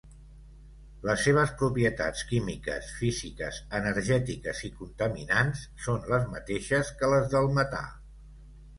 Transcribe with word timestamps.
Les 1.09 1.25
seves 1.27 1.53
propietats 1.59 2.23
químiques, 2.31 2.89
físiques, 3.03 3.61
energètiques 3.83 4.65
i 4.71 4.75
contaminants 4.83 5.65
són 5.87 6.13
les 6.17 6.29
mateixes 6.37 6.95
que 7.03 7.15
les 7.17 7.33
del 7.39 7.57
metà. 7.63 7.89